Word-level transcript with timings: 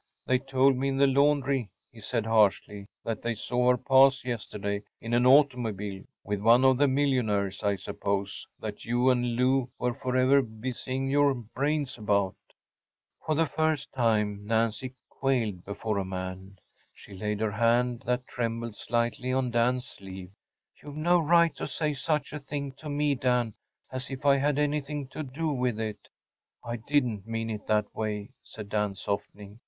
“They 0.25 0.39
told 0.39 0.75
me 0.77 0.87
in 0.87 0.97
the 0.97 1.05
laundry,‚ÄĚ 1.05 1.67
he 1.91 2.01
said, 2.01 2.25
harshly, 2.25 2.87
“that 3.05 3.21
they 3.21 3.35
saw 3.35 3.69
her 3.69 3.77
pass 3.77 4.25
yesterday‚ÄĒin 4.25 5.15
an 5.15 5.27
automobile. 5.27 6.01
With 6.23 6.39
one 6.41 6.65
of 6.65 6.79
the 6.79 6.87
millionaires, 6.87 7.61
I 7.61 7.75
suppose, 7.75 8.47
that 8.59 8.83
you 8.83 9.11
and 9.11 9.35
Lou 9.35 9.69
were 9.77 9.93
forever 9.93 10.41
busying 10.41 11.07
your 11.07 11.35
brains 11.35 11.99
about.‚ÄĚ 11.99 13.25
For 13.27 13.35
the 13.35 13.45
first 13.45 13.93
time 13.93 14.43
Nancy 14.43 14.95
quailed 15.07 15.63
before 15.65 15.99
a 15.99 16.03
man. 16.03 16.57
She 16.95 17.13
laid 17.13 17.39
her 17.39 17.51
hand 17.51 18.01
that 18.07 18.25
trembled 18.27 18.75
slightly 18.75 19.31
on 19.31 19.51
Dan’s 19.51 19.85
sleeve. 19.85 20.31
“You’ve 20.81 20.97
no 20.97 21.19
right 21.19 21.55
to 21.57 21.67
say 21.67 21.93
such 21.93 22.33
a 22.33 22.39
thing 22.39 22.71
to 22.77 22.89
me, 22.89 23.13
Dan‚ÄĒas 23.13 24.09
if 24.09 24.25
I 24.25 24.37
had 24.37 24.57
anything 24.57 25.07
to 25.09 25.21
do 25.21 25.49
with 25.49 25.79
it!‚ÄĚ 25.79 26.71
“I 26.71 26.77
didn’t 26.77 27.27
mean 27.27 27.51
it 27.51 27.67
that 27.67 27.93
way,‚ÄĚ 27.93 28.31
said 28.41 28.67
Dan, 28.69 28.95
softening. 28.95 29.59